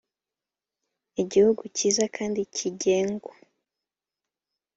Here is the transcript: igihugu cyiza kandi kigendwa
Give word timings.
igihugu 1.21 1.63
cyiza 1.75 2.05
kandi 2.15 2.41
kigendwa 2.55 3.33